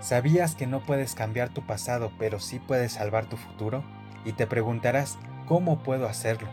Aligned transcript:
¿Sabías 0.00 0.54
que 0.54 0.68
no 0.68 0.86
puedes 0.86 1.14
cambiar 1.14 1.48
tu 1.48 1.66
pasado, 1.66 2.12
pero 2.20 2.38
sí 2.38 2.60
puedes 2.60 2.92
salvar 2.92 3.28
tu 3.28 3.36
futuro? 3.36 3.82
Y 4.24 4.32
te 4.32 4.46
preguntarás, 4.46 5.18
¿cómo 5.46 5.82
puedo 5.82 6.06
hacerlo? 6.06 6.48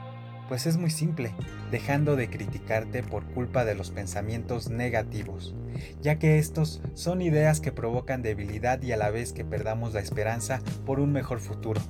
Pues 0.47 0.65
es 0.65 0.77
muy 0.77 0.89
simple, 0.89 1.33
dejando 1.69 2.15
de 2.15 2.29
criticarte 2.29 3.03
por 3.03 3.23
culpa 3.33 3.63
de 3.63 3.75
los 3.75 3.91
pensamientos 3.91 4.69
negativos, 4.69 5.53
ya 6.01 6.17
que 6.17 6.39
estos 6.39 6.81
son 6.93 7.21
ideas 7.21 7.61
que 7.61 7.71
provocan 7.71 8.23
debilidad 8.23 8.81
y 8.81 8.91
a 8.91 8.97
la 8.97 9.11
vez 9.11 9.31
que 9.31 9.45
perdamos 9.45 9.93
la 9.93 10.01
esperanza 10.01 10.61
por 10.85 10.99
un 10.99 11.11
mejor 11.11 11.39
futuro, 11.39 11.81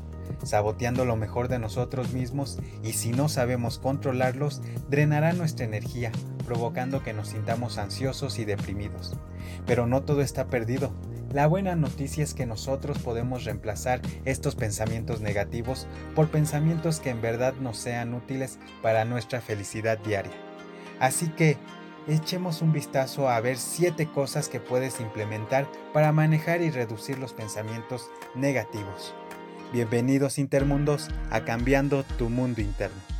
saboteando 0.43 1.05
lo 1.05 1.15
mejor 1.15 1.47
de 1.47 1.59
nosotros 1.59 2.13
mismos 2.13 2.59
y 2.83 2.93
si 2.93 3.11
no 3.11 3.29
sabemos 3.29 3.79
controlarlos, 3.79 4.61
drenará 4.89 5.33
nuestra 5.33 5.65
energía, 5.65 6.11
provocando 6.45 7.01
que 7.03 7.13
nos 7.13 7.29
sintamos 7.29 7.77
ansiosos 7.77 8.39
y 8.39 8.45
deprimidos. 8.45 9.17
Pero 9.65 9.85
no 9.85 10.03
todo 10.03 10.21
está 10.21 10.47
perdido, 10.47 10.93
la 11.35 11.47
buena 11.47 11.75
noticia 11.75 12.23
es 12.23 12.33
que 12.33 12.45
nosotros 12.45 12.97
podemos 12.99 13.43
reemplazar 13.43 13.99
estos 14.23 14.55
pensamientos 14.55 15.19
negativos 15.19 15.85
por 16.15 16.29
pensamientos 16.29 17.01
que 17.01 17.09
en 17.09 17.21
verdad 17.21 17.53
nos 17.59 17.75
sean 17.75 18.13
útiles 18.13 18.57
para 18.81 19.03
nuestra 19.03 19.41
felicidad 19.41 19.97
diaria. 19.97 20.31
Así 21.01 21.27
que 21.27 21.57
echemos 22.07 22.61
un 22.61 22.71
vistazo 22.71 23.27
a 23.27 23.37
ver 23.41 23.57
7 23.57 24.07
cosas 24.13 24.47
que 24.47 24.61
puedes 24.61 25.01
implementar 25.01 25.67
para 25.91 26.13
manejar 26.13 26.61
y 26.61 26.69
reducir 26.69 27.19
los 27.19 27.33
pensamientos 27.33 28.09
negativos. 28.33 29.13
Bienvenidos 29.73 30.37
Intermundos 30.37 31.09
a 31.31 31.41
Cambiando 31.41 32.05
tu 32.17 32.29
Mundo 32.29 32.61
Interno. 32.61 33.14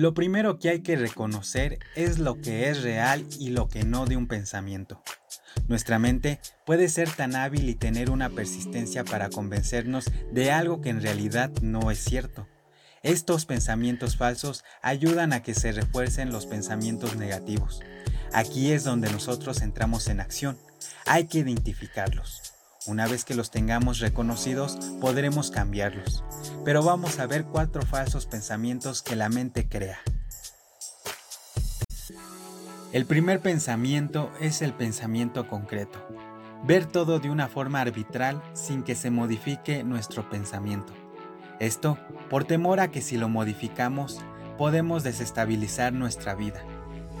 Lo 0.00 0.14
primero 0.14 0.58
que 0.58 0.70
hay 0.70 0.80
que 0.80 0.96
reconocer 0.96 1.78
es 1.94 2.18
lo 2.18 2.40
que 2.40 2.70
es 2.70 2.82
real 2.82 3.26
y 3.38 3.50
lo 3.50 3.68
que 3.68 3.84
no 3.84 4.06
de 4.06 4.16
un 4.16 4.28
pensamiento. 4.28 5.02
Nuestra 5.68 5.98
mente 5.98 6.40
puede 6.64 6.88
ser 6.88 7.10
tan 7.10 7.36
hábil 7.36 7.68
y 7.68 7.74
tener 7.74 8.08
una 8.08 8.30
persistencia 8.30 9.04
para 9.04 9.28
convencernos 9.28 10.06
de 10.32 10.52
algo 10.52 10.80
que 10.80 10.88
en 10.88 11.02
realidad 11.02 11.50
no 11.60 11.90
es 11.90 11.98
cierto. 11.98 12.48
Estos 13.02 13.44
pensamientos 13.44 14.16
falsos 14.16 14.64
ayudan 14.80 15.34
a 15.34 15.42
que 15.42 15.52
se 15.52 15.70
refuercen 15.70 16.32
los 16.32 16.46
pensamientos 16.46 17.16
negativos. 17.16 17.82
Aquí 18.32 18.72
es 18.72 18.84
donde 18.84 19.12
nosotros 19.12 19.60
entramos 19.60 20.08
en 20.08 20.20
acción. 20.20 20.56
Hay 21.04 21.26
que 21.26 21.40
identificarlos. 21.40 22.54
Una 22.86 23.06
vez 23.06 23.26
que 23.26 23.34
los 23.34 23.50
tengamos 23.50 23.98
reconocidos, 23.98 24.78
podremos 25.02 25.50
cambiarlos. 25.50 26.24
Pero 26.64 26.82
vamos 26.82 27.18
a 27.18 27.26
ver 27.26 27.44
cuatro 27.44 27.82
falsos 27.82 28.24
pensamientos 28.24 29.02
que 29.02 29.16
la 29.16 29.28
mente 29.28 29.68
crea. 29.68 29.98
El 32.92 33.04
primer 33.04 33.40
pensamiento 33.40 34.32
es 34.40 34.62
el 34.62 34.72
pensamiento 34.72 35.46
concreto. 35.46 35.98
Ver 36.64 36.86
todo 36.86 37.20
de 37.20 37.28
una 37.28 37.48
forma 37.48 37.82
arbitral 37.82 38.42
sin 38.54 38.82
que 38.82 38.94
se 38.94 39.10
modifique 39.10 39.84
nuestro 39.84 40.30
pensamiento. 40.30 40.94
Esto 41.58 41.98
por 42.30 42.44
temor 42.44 42.80
a 42.80 42.90
que 42.90 43.02
si 43.02 43.18
lo 43.18 43.28
modificamos, 43.28 44.20
podemos 44.56 45.02
desestabilizar 45.02 45.92
nuestra 45.92 46.34
vida, 46.34 46.62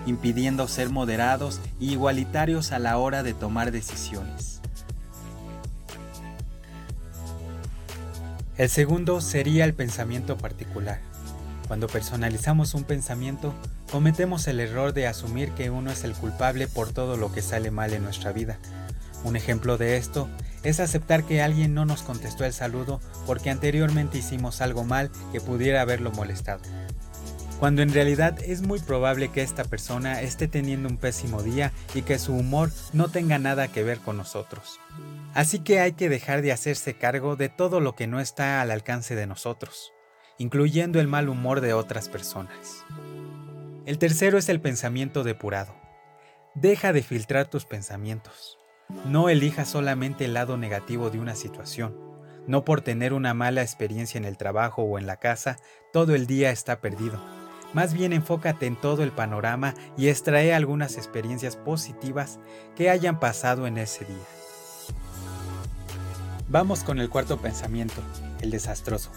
impidiendo 0.06 0.66
ser 0.68 0.88
moderados 0.88 1.60
e 1.80 1.84
igualitarios 1.84 2.72
a 2.72 2.78
la 2.78 2.96
hora 2.96 3.22
de 3.22 3.34
tomar 3.34 3.72
decisiones. 3.72 4.59
El 8.60 8.68
segundo 8.68 9.22
sería 9.22 9.64
el 9.64 9.72
pensamiento 9.72 10.36
particular. 10.36 11.00
Cuando 11.66 11.86
personalizamos 11.86 12.74
un 12.74 12.84
pensamiento, 12.84 13.54
cometemos 13.90 14.46
el 14.48 14.60
error 14.60 14.92
de 14.92 15.06
asumir 15.06 15.52
que 15.52 15.70
uno 15.70 15.90
es 15.90 16.04
el 16.04 16.12
culpable 16.12 16.68
por 16.68 16.92
todo 16.92 17.16
lo 17.16 17.32
que 17.32 17.40
sale 17.40 17.70
mal 17.70 17.94
en 17.94 18.02
nuestra 18.02 18.32
vida. 18.32 18.58
Un 19.24 19.34
ejemplo 19.34 19.78
de 19.78 19.96
esto 19.96 20.28
es 20.62 20.78
aceptar 20.78 21.24
que 21.24 21.40
alguien 21.40 21.72
no 21.72 21.86
nos 21.86 22.02
contestó 22.02 22.44
el 22.44 22.52
saludo 22.52 23.00
porque 23.24 23.48
anteriormente 23.48 24.18
hicimos 24.18 24.60
algo 24.60 24.84
mal 24.84 25.10
que 25.32 25.40
pudiera 25.40 25.80
haberlo 25.80 26.10
molestado. 26.12 26.60
Cuando 27.60 27.82
en 27.82 27.92
realidad 27.92 28.38
es 28.42 28.62
muy 28.62 28.80
probable 28.80 29.28
que 29.28 29.42
esta 29.42 29.64
persona 29.64 30.22
esté 30.22 30.48
teniendo 30.48 30.88
un 30.88 30.96
pésimo 30.96 31.42
día 31.42 31.72
y 31.94 32.00
que 32.00 32.18
su 32.18 32.34
humor 32.34 32.70
no 32.94 33.10
tenga 33.10 33.38
nada 33.38 33.68
que 33.68 33.84
ver 33.84 33.98
con 33.98 34.16
nosotros. 34.16 34.80
Así 35.34 35.58
que 35.58 35.78
hay 35.78 35.92
que 35.92 36.08
dejar 36.08 36.40
de 36.40 36.52
hacerse 36.52 36.94
cargo 36.94 37.36
de 37.36 37.50
todo 37.50 37.80
lo 37.80 37.94
que 37.94 38.06
no 38.06 38.18
está 38.18 38.62
al 38.62 38.70
alcance 38.70 39.14
de 39.14 39.26
nosotros, 39.26 39.92
incluyendo 40.38 41.00
el 41.00 41.06
mal 41.06 41.28
humor 41.28 41.60
de 41.60 41.74
otras 41.74 42.08
personas. 42.08 42.86
El 43.84 43.98
tercero 43.98 44.38
es 44.38 44.48
el 44.48 44.62
pensamiento 44.62 45.22
depurado. 45.22 45.76
Deja 46.54 46.94
de 46.94 47.02
filtrar 47.02 47.48
tus 47.48 47.66
pensamientos. 47.66 48.58
No 49.04 49.28
elijas 49.28 49.68
solamente 49.68 50.24
el 50.24 50.32
lado 50.32 50.56
negativo 50.56 51.10
de 51.10 51.20
una 51.20 51.34
situación. 51.34 51.94
No 52.46 52.64
por 52.64 52.80
tener 52.80 53.12
una 53.12 53.34
mala 53.34 53.60
experiencia 53.60 54.16
en 54.16 54.24
el 54.24 54.38
trabajo 54.38 54.80
o 54.80 54.98
en 54.98 55.06
la 55.06 55.18
casa, 55.18 55.58
todo 55.92 56.14
el 56.14 56.26
día 56.26 56.50
está 56.52 56.80
perdido. 56.80 57.39
Más 57.72 57.94
bien 57.94 58.12
enfócate 58.12 58.66
en 58.66 58.76
todo 58.76 59.02
el 59.02 59.12
panorama 59.12 59.74
y 59.96 60.08
extrae 60.08 60.52
algunas 60.52 60.96
experiencias 60.96 61.56
positivas 61.56 62.38
que 62.76 62.90
hayan 62.90 63.20
pasado 63.20 63.66
en 63.66 63.78
ese 63.78 64.04
día. 64.04 64.16
Vamos 66.48 66.82
con 66.82 66.98
el 66.98 67.08
cuarto 67.08 67.38
pensamiento, 67.38 68.02
el 68.40 68.50
desastroso. 68.50 69.10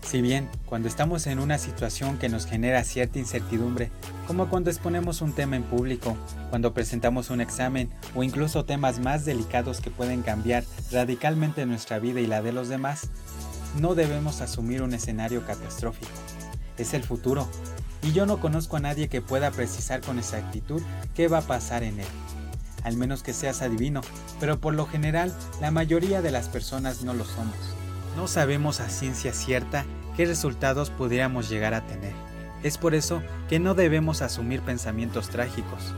Si 0.00 0.22
bien, 0.22 0.48
cuando 0.64 0.88
estamos 0.88 1.26
en 1.26 1.38
una 1.38 1.58
situación 1.58 2.18
que 2.18 2.28
nos 2.28 2.46
genera 2.46 2.84
cierta 2.84 3.18
incertidumbre, 3.18 3.90
como 4.26 4.48
cuando 4.48 4.70
exponemos 4.70 5.20
un 5.20 5.32
tema 5.32 5.56
en 5.56 5.62
público, 5.62 6.16
cuando 6.50 6.72
presentamos 6.72 7.30
un 7.30 7.40
examen 7.40 7.90
o 8.14 8.22
incluso 8.22 8.64
temas 8.64 8.98
más 8.98 9.24
delicados 9.24 9.80
que 9.80 9.90
pueden 9.90 10.22
cambiar 10.22 10.64
radicalmente 10.90 11.66
nuestra 11.66 11.98
vida 11.98 12.20
y 12.20 12.26
la 12.26 12.42
de 12.42 12.52
los 12.52 12.68
demás, 12.68 13.08
no 13.80 13.94
debemos 13.94 14.40
asumir 14.40 14.82
un 14.82 14.94
escenario 14.94 15.44
catastrófico. 15.46 16.12
Es 16.78 16.94
el 16.94 17.02
futuro, 17.02 17.48
y 18.02 18.12
yo 18.12 18.26
no 18.26 18.40
conozco 18.40 18.76
a 18.76 18.80
nadie 18.80 19.08
que 19.08 19.20
pueda 19.22 19.50
precisar 19.50 20.00
con 20.00 20.18
exactitud 20.18 20.82
qué 21.14 21.28
va 21.28 21.38
a 21.38 21.42
pasar 21.42 21.82
en 21.82 22.00
él 22.00 22.06
al 22.84 22.96
menos 22.96 23.22
que 23.22 23.32
seas 23.32 23.62
adivino, 23.62 24.02
pero 24.38 24.60
por 24.60 24.74
lo 24.74 24.86
general 24.86 25.34
la 25.60 25.70
mayoría 25.70 26.22
de 26.22 26.30
las 26.30 26.48
personas 26.48 27.02
no 27.02 27.14
lo 27.14 27.24
somos. 27.24 27.56
No 28.14 28.28
sabemos 28.28 28.80
a 28.80 28.88
ciencia 28.88 29.32
cierta 29.32 29.84
qué 30.16 30.26
resultados 30.26 30.90
pudiéramos 30.90 31.48
llegar 31.48 31.74
a 31.74 31.84
tener. 31.84 32.12
Es 32.62 32.78
por 32.78 32.94
eso 32.94 33.22
que 33.48 33.58
no 33.58 33.74
debemos 33.74 34.22
asumir 34.22 34.60
pensamientos 34.60 35.28
trágicos. 35.28 35.94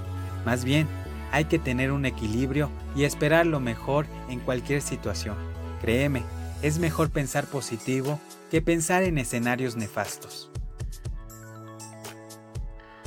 Más 0.46 0.64
bien, 0.64 0.88
hay 1.32 1.46
que 1.46 1.58
tener 1.58 1.90
un 1.90 2.06
equilibrio 2.06 2.70
y 2.94 3.04
esperar 3.04 3.46
lo 3.46 3.60
mejor 3.60 4.06
en 4.30 4.40
cualquier 4.40 4.80
situación. 4.80 5.36
Créeme, 5.80 6.22
es 6.62 6.78
mejor 6.78 7.10
pensar 7.10 7.46
positivo 7.46 8.20
que 8.50 8.62
pensar 8.62 9.02
en 9.02 9.18
escenarios 9.18 9.76
nefastos. 9.76 10.50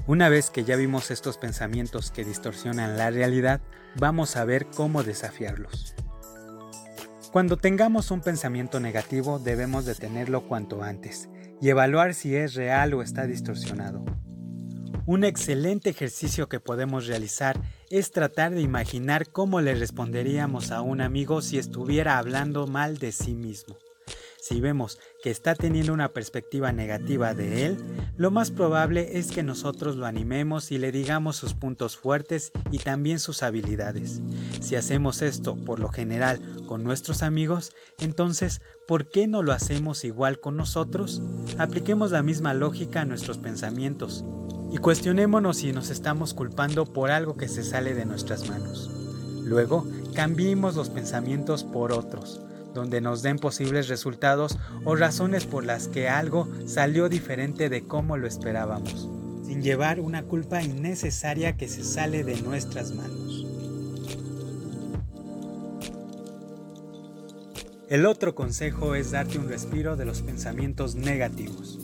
Una 0.09 0.28
vez 0.28 0.50
que 0.50 0.64
ya 0.64 0.75
vimos 0.75 1.12
estos 1.12 1.38
pensamientos 1.38 2.09
que 2.09 2.25
distorsionan 2.25 2.97
la 2.97 3.12
realidad, 3.12 3.62
vamos 3.96 4.38
a 4.38 4.44
ver 4.44 4.66
cómo 4.66 5.03
desafiarlos. 5.03 5.94
Cuando 7.31 7.58
tengamos 7.58 8.09
un 8.09 8.22
pensamiento 8.22 8.80
negativo 8.80 9.38
debemos 9.38 9.86
detenerlo 9.86 10.47
cuanto 10.47 10.81
antes 10.81 11.30
y 11.62 11.70
evaluar 11.70 12.16
si 12.16 12.36
es 12.36 12.56
real 12.56 12.96
o 12.96 13.03
está 13.03 13.28
distorsionado. 13.28 14.03
Un 15.06 15.24
excelente 15.24 15.92
ejercicio 15.92 16.50
que 16.50 16.59
podemos 16.59 17.06
realizar 17.06 17.62
es 17.91 18.09
tratar 18.09 18.56
de 18.56 18.62
imaginar 18.62 19.30
cómo 19.30 19.62
le 19.62 19.76
responderíamos 19.76 20.72
a 20.72 20.81
un 20.81 21.02
amigo 21.02 21.44
si 21.44 21.59
estuviera 21.59 22.18
hablando 22.18 22.66
mal 22.66 22.97
de 22.97 23.12
sí 23.12 23.36
mismo. 23.36 23.78
Si 24.42 24.62
vemos 24.62 25.00
que 25.22 25.32
está 25.32 25.54
teniendo 25.54 25.94
una 25.94 26.14
perspectiva 26.14 26.72
negativa 26.72 27.34
de 27.34 27.66
él, 27.66 27.78
lo 28.16 28.32
más 28.32 28.52
probable 28.52 29.18
es 29.20 29.32
que 29.32 29.44
nosotros 29.44 29.98
lo 29.98 30.06
animemos 30.06 30.72
y 30.72 30.78
le 30.78 30.94
digamos 30.94 31.36
sus 31.36 31.54
puntos 31.54 31.98
fuertes 31.98 32.54
y 32.72 32.80
también 32.80 33.20
sus 33.20 33.44
habilidades. 33.44 34.22
Si 34.62 34.76
hacemos 34.76 35.22
esto 35.22 35.58
por 35.58 35.80
lo 35.80 35.90
general 35.90 36.40
con 36.68 36.84
nuestros 36.84 37.22
amigos, 37.22 37.74
entonces, 38.00 38.62
¿por 38.88 39.09
qué 39.09 39.28
no 39.28 39.44
lo 39.44 39.52
hacemos 39.52 40.06
igual 40.06 40.40
con 40.40 40.56
nosotros? 40.56 41.22
Apliquemos 41.58 42.12
la 42.12 42.24
misma 42.24 42.53
lógica 42.53 43.02
a 43.02 43.06
nuestros 43.06 43.40
pensamientos 43.40 44.24
y 44.72 44.78
cuestionémonos 44.78 45.58
si 45.58 45.74
nos 45.74 45.90
estamos 45.90 46.34
culpando 46.34 46.85
por 46.85 47.12
algo 47.12 47.35
que 47.35 47.50
se 47.50 47.64
sale 47.64 47.94
de 47.94 48.06
nuestras 48.06 48.47
manos. 48.47 48.90
Luego, 49.44 49.85
cambiemos 50.14 50.76
los 50.76 50.90
pensamientos 50.90 51.64
por 51.66 51.92
otros 51.92 52.42
donde 52.74 53.02
nos 53.02 53.22
den 53.22 53.38
posibles 53.38 53.88
resultados 53.88 54.58
o 54.86 54.96
razones 54.96 55.46
por 55.46 55.66
las 55.66 55.88
que 55.88 56.10
algo 56.10 56.48
salió 56.66 57.10
diferente 57.10 57.70
de 57.70 57.84
como 57.84 58.18
lo 58.18 58.28
esperábamos, 58.28 59.10
sin 59.46 59.62
llevar 59.62 60.00
una 60.00 60.24
culpa 60.24 60.62
innecesaria 60.62 61.58
que 61.58 61.68
se 61.68 61.84
sale 61.84 62.24
de 62.24 62.42
nuestras 62.42 62.94
manos. 62.94 63.46
El 67.90 68.06
otro 68.06 68.36
consejo 68.36 68.94
es 68.94 69.10
darte 69.10 69.40
un 69.40 69.50
respiro 69.50 69.96
de 69.96 70.06
los 70.06 70.22
pensamientos 70.22 70.94
negativos. 70.94 71.80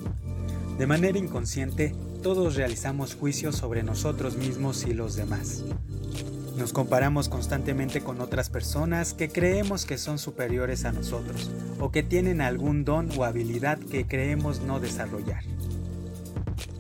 De 0.78 0.86
manera 0.86 1.18
inconsciente, 1.18 1.96
todos 2.22 2.56
realizamos 2.56 3.16
juicios 3.16 3.56
sobre 3.56 3.82
nosotros 3.82 4.38
mismos 4.38 4.86
y 4.86 4.94
los 4.94 5.16
demás. 5.16 5.64
Nos 6.58 6.72
comparamos 6.72 7.28
constantemente 7.28 8.02
con 8.02 8.22
otras 8.22 8.50
personas 8.50 9.14
que 9.14 9.30
creemos 9.30 9.86
que 9.86 9.98
son 9.98 10.18
superiores 10.18 10.86
a 10.86 10.94
nosotros 10.94 11.52
o 11.80 11.92
que 11.92 12.02
tienen 12.02 12.40
algún 12.40 12.86
don 12.86 13.10
o 13.18 13.26
habilidad 13.26 13.78
que 13.78 14.08
creemos 14.08 14.62
no 14.62 14.80
desarrollar. 14.80 15.44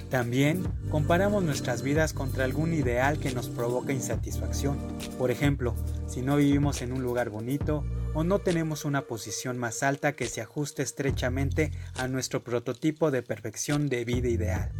También 0.10 0.64
comparamos 0.90 1.44
nuestras 1.44 1.82
vidas 1.82 2.14
contra 2.14 2.46
algún 2.46 2.74
ideal 2.74 3.20
que 3.20 3.34
nos 3.34 3.50
provoca 3.50 3.92
insatisfacción. 3.92 4.78
Por 5.18 5.30
ejemplo, 5.30 5.76
si 6.08 6.22
no 6.22 6.38
vivimos 6.38 6.82
en 6.82 6.94
un 6.94 7.04
lugar 7.04 7.30
bonito 7.30 7.84
o 8.14 8.24
no 8.24 8.40
tenemos 8.40 8.86
una 8.86 9.02
posición 9.02 9.58
más 9.58 9.84
alta 9.84 10.14
que 10.14 10.28
se 10.28 10.40
ajuste 10.40 10.84
estrechamente 10.84 11.72
a 11.96 12.08
nuestro 12.08 12.46
prototipo 12.46 13.12
de 13.12 13.24
perfección 13.24 13.90
de 13.90 14.06
vida 14.06 14.30
ideal. 14.30 14.72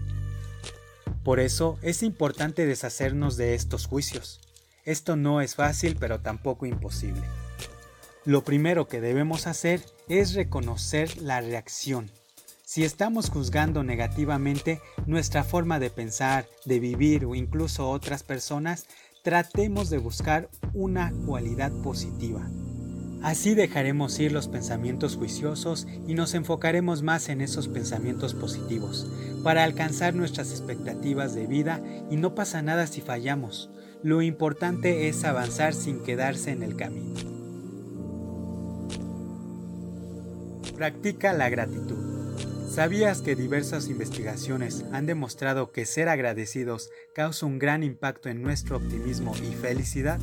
Por 1.26 1.42
eso 1.42 1.78
es 1.82 2.02
importante 2.02 2.66
deshacernos 2.66 3.36
de 3.36 3.56
estos 3.56 3.88
juicios. 3.88 4.40
Esto 4.86 5.16
no 5.16 5.42
es 5.42 5.56
fácil 5.56 5.98
pero 6.00 6.20
tampoco 6.20 6.66
imposible. 6.66 7.24
Lo 8.24 8.44
primero 8.44 8.88
que 8.88 9.02
debemos 9.02 9.48
hacer 9.48 9.82
es 10.08 10.34
reconocer 10.34 11.22
la 11.22 11.42
reacción. 11.42 12.10
Si 12.64 12.84
estamos 12.84 13.30
juzgando 13.30 13.84
negativamente 13.84 14.82
nuestra 15.06 15.44
forma 15.44 15.80
de 15.80 15.92
pensar, 15.92 16.48
de 16.66 16.80
vivir 16.80 17.26
o 17.26 17.36
incluso 17.36 17.90
otras 17.90 18.24
personas, 18.24 18.88
tratemos 19.24 19.90
de 19.90 20.00
buscar 20.00 20.50
una 20.74 21.12
cualidad 21.26 21.72
positiva. 21.84 22.48
Así 23.22 23.56
dejaremos 23.56 24.20
ir 24.20 24.32
los 24.32 24.48
pensamientos 24.48 25.16
juiciosos 25.16 25.88
y 26.08 26.14
nos 26.14 26.36
enfocaremos 26.36 27.02
más 27.02 27.30
en 27.30 27.42
esos 27.42 27.68
pensamientos 27.68 28.36
positivos, 28.36 29.08
para 29.44 29.64
alcanzar 29.64 30.14
nuestras 30.14 30.52
expectativas 30.52 31.34
de 31.34 31.48
vida 31.48 31.82
y 32.12 32.18
no 32.18 32.36
pasa 32.36 32.62
nada 32.62 32.86
si 32.86 33.02
fallamos. 33.02 33.70
Lo 34.04 34.22
importante 34.22 35.08
es 35.08 35.24
avanzar 35.24 35.74
sin 35.74 36.04
quedarse 36.04 36.52
en 36.52 36.64
el 36.64 36.76
camino. 36.76 37.16
Practica 40.76 41.34
la 41.34 41.50
gratitud. 41.50 42.16
¿Sabías 42.70 43.22
que 43.22 43.36
diversas 43.36 43.88
investigaciones 43.88 44.84
han 44.92 45.06
demostrado 45.06 45.72
que 45.72 45.86
ser 45.86 46.10
agradecidos 46.10 46.90
causa 47.16 47.46
un 47.46 47.58
gran 47.58 47.84
impacto 47.84 48.28
en 48.28 48.42
nuestro 48.42 48.78
optimismo 48.78 49.34
y 49.38 49.56
felicidad? 49.56 50.20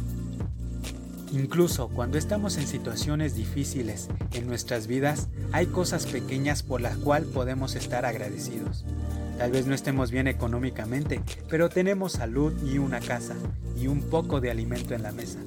Incluso 1.33 1.89
cuando 1.89 2.19
estamos 2.19 2.59
en 2.59 2.67
situaciones 2.67 3.35
difíciles 3.35 4.09
en 4.35 4.47
nuestras 4.47 4.87
vidas, 4.87 5.31
hay 5.53 5.65
cosas 5.67 6.07
pequeñas 6.07 6.63
por 6.63 6.83
las 6.83 6.99
cuales 6.99 7.31
podemos 7.31 7.75
estar 7.75 8.05
agradecidos. 8.05 8.85
Tal 9.39 9.51
vez 9.51 9.67
no 9.67 9.75
estemos 9.75 10.11
bien 10.11 10.29
económicamente, 10.29 11.21
pero 11.49 11.69
tenemos 11.69 12.13
salud 12.13 12.53
y 12.65 12.79
una 12.79 13.01
casa 13.01 13.35
y 13.77 13.87
un 13.87 14.03
poco 14.03 14.41
de 14.41 14.51
alimento 14.51 14.95
en 14.95 15.03
la 15.03 15.13
mesa. 15.13 15.39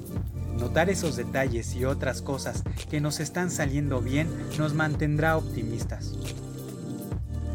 Notar 0.58 0.90
esos 0.90 1.16
detalles 1.16 1.74
y 1.74 1.84
otras 1.84 2.22
cosas 2.22 2.62
que 2.90 3.00
nos 3.00 3.20
están 3.20 3.50
saliendo 3.50 4.00
bien 4.00 4.28
nos 4.58 4.74
mantendrá 4.74 5.36
optimistas. 5.36 6.14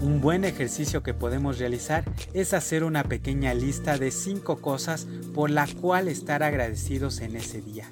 Un 0.02 0.20
buen 0.20 0.46
ejercicio 0.46 1.04
que 1.04 1.14
podemos 1.14 1.60
realizar 1.60 2.04
es 2.34 2.54
hacer 2.54 2.84
una 2.84 3.04
pequeña 3.04 3.54
lista 3.54 3.98
de 4.00 4.10
5 4.10 4.60
cosas 4.60 5.08
por 5.36 5.52
la 5.52 5.68
cual 5.68 6.08
estar 6.08 6.42
agradecidos 6.42 7.22
en 7.22 7.36
ese 7.36 7.62
día. 7.62 7.88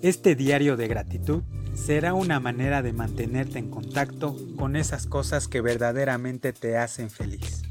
Este 0.00 0.36
diario 0.36 0.76
de 0.76 0.86
gratitud 0.86 1.42
será 1.74 2.14
una 2.14 2.40
manera 2.40 2.82
de 2.82 2.92
mantenerte 2.92 3.58
en 3.58 3.70
contacto 3.70 4.36
con 4.56 4.76
esas 4.76 5.06
cosas 5.06 5.48
que 5.48 5.60
verdaderamente 5.60 6.52
te 6.52 6.76
hacen 6.76 7.10
feliz. 7.10 7.62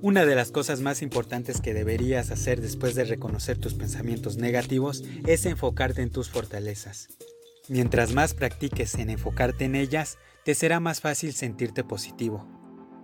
Una 0.00 0.24
de 0.24 0.36
las 0.36 0.52
cosas 0.52 0.80
más 0.80 1.02
importantes 1.02 1.60
que 1.60 1.74
deberías 1.74 2.30
hacer 2.30 2.60
después 2.60 2.94
de 2.94 3.04
reconocer 3.04 3.58
tus 3.58 3.74
pensamientos 3.74 4.36
negativos 4.36 5.02
es 5.26 5.44
enfocarte 5.44 6.02
en 6.02 6.10
tus 6.10 6.30
fortalezas. 6.30 7.08
Mientras 7.68 8.14
más 8.14 8.32
practiques 8.32 8.94
en 8.94 9.10
enfocarte 9.10 9.64
en 9.64 9.74
ellas, 9.74 10.16
te 10.44 10.54
será 10.54 10.80
más 10.80 11.00
fácil 11.00 11.34
sentirte 11.34 11.82
positivo. 11.84 12.57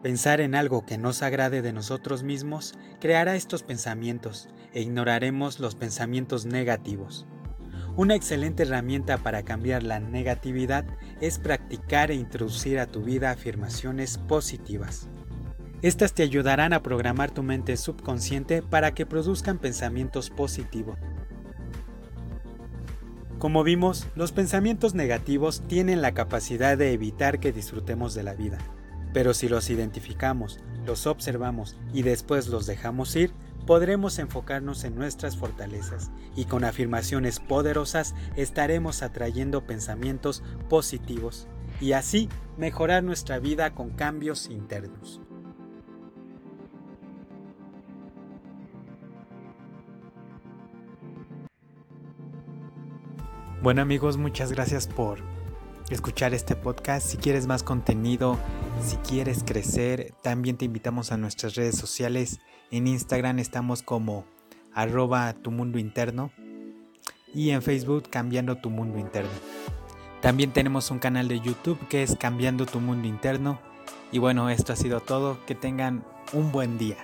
Pensar 0.05 0.43
en 0.43 0.55
algo 0.55 0.85
que 0.85 0.99
nos 0.99 1.23
agrade 1.23 1.63
de 1.63 1.73
nosotros 1.73 2.25
mismos 2.25 2.75
creará 3.01 3.37
estos 3.37 3.63
pensamientos 3.63 4.51
e 4.75 4.83
ignoraremos 4.83 5.61
los 5.61 5.77
pensamientos 5.77 6.45
negativos. 6.45 7.25
Una 7.97 8.15
excelente 8.15 8.65
herramienta 8.65 9.17
para 9.17 9.45
cambiar 9.45 9.83
la 9.83 10.01
negatividad 10.01 10.85
es 11.23 11.39
practicar 11.39 12.11
e 12.11 12.17
introducir 12.17 12.81
a 12.81 12.87
tu 12.87 13.01
vida 13.01 13.31
afirmaciones 13.31 14.19
positivas. 14.19 15.09
Estas 15.81 16.13
te 16.13 16.23
ayudarán 16.23 16.75
a 16.75 16.83
programar 16.83 17.31
tu 17.31 17.43
mente 17.43 17.75
subconsciente 17.79 18.61
para 18.61 18.93
que 18.93 19.07
produzcan 19.07 19.57
pensamientos 19.57 20.29
positivos. 20.29 20.99
Como 23.39 23.65
vimos, 23.65 24.07
los 24.15 24.33
pensamientos 24.33 24.93
negativos 24.93 25.63
tienen 25.67 26.03
la 26.03 26.13
capacidad 26.13 26.77
de 26.77 26.93
evitar 26.93 27.41
que 27.41 27.53
disfrutemos 27.53 28.13
de 28.13 28.23
la 28.23 28.35
vida. 28.35 28.59
Pero 29.15 29.33
si 29.33 29.49
los 29.49 29.71
identificamos, 29.71 30.59
los 30.85 31.07
observamos 31.07 31.77
y 31.95 32.03
después 32.03 32.49
los 32.49 32.67
dejamos 32.67 33.15
ir, 33.15 33.33
podremos 33.65 34.19
enfocarnos 34.19 34.83
en 34.83 34.97
nuestras 34.97 35.37
fortalezas 35.37 36.11
y 36.37 36.45
con 36.47 36.65
afirmaciones 36.65 37.39
poderosas 37.39 38.15
estaremos 38.37 39.03
atrayendo 39.03 39.67
pensamientos 39.67 40.43
positivos 40.69 41.47
y 41.81 41.93
así 41.93 42.29
mejorar 42.59 43.05
nuestra 43.05 43.39
vida 43.39 43.73
con 43.73 43.91
cambios 43.91 44.51
internos. 44.51 45.21
Bueno 53.63 53.81
amigos, 53.81 54.19
muchas 54.19 54.51
gracias 54.51 54.89
por 54.89 55.21
escuchar 55.91 56.35
este 56.35 56.57
podcast. 56.57 57.07
Si 57.07 57.17
quieres 57.17 57.47
más 57.47 57.63
contenido, 57.63 58.39
si 58.83 58.97
quieres 58.97 59.45
crecer, 59.45 60.15
también 60.23 60.57
te 60.57 60.65
invitamos 60.65 61.13
a 61.13 61.17
nuestras 61.17 61.55
redes 61.55 61.77
sociales. 61.77 62.41
En 62.71 62.87
Instagram 62.87 63.39
estamos 63.39 63.83
como 63.83 64.25
arroba 64.73 65.33
tu 65.35 65.51
mundo 65.51 65.79
interno 65.79 66.33
y 67.33 67.51
en 67.51 67.63
Facebook 67.63 68.09
cambiando 68.11 68.57
tu 68.57 68.71
mundo 68.71 68.99
interno. 68.99 69.31
También 70.21 70.53
tenemos 70.53 70.91
un 70.91 70.99
canal 70.99 71.29
de 71.29 71.41
YouTube 71.41 71.79
que 71.89 72.03
es 72.03 72.17
cambiando 72.17 72.65
tu 72.65 72.81
mundo 72.81 73.07
interno. 73.07 73.61
Y 74.11 74.19
bueno, 74.19 74.49
esto 74.49 74.73
ha 74.73 74.77
sido 74.77 75.01
todo. 75.01 75.45
Que 75.45 75.55
tengan 75.55 76.05
un 76.33 76.51
buen 76.51 76.79
día. 76.79 76.97